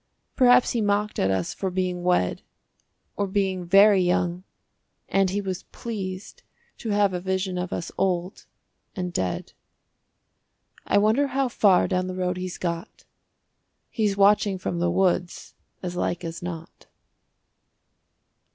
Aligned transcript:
Perhaps 0.35 0.71
he 0.71 0.81
mocked 0.81 1.19
at 1.19 1.29
us 1.29 1.53
for 1.53 1.69
being 1.69 2.01
wed, 2.01 2.41
Or 3.15 3.27
being 3.27 3.65
very 3.67 4.01
young 4.01 4.43
(and 5.07 5.29
he 5.29 5.41
was 5.41 5.61
pleased 5.65 6.41
To 6.79 6.89
have 6.89 7.13
a 7.13 7.19
vision 7.21 7.55
of 7.59 7.71
us 7.71 7.91
old 7.99 8.47
and 8.95 9.13
dead). 9.13 9.53
I 10.87 10.97
wonder 10.97 11.27
how 11.27 11.49
far 11.49 11.87
down 11.87 12.07
the 12.07 12.15
road 12.15 12.37
he's 12.37 12.57
got. 12.57 13.05
He's 13.91 14.17
watching 14.17 14.57
from 14.57 14.79
the 14.79 14.89
woods 14.89 15.53
as 15.83 15.95
like 15.95 16.23
as 16.23 16.41
not. 16.41 16.87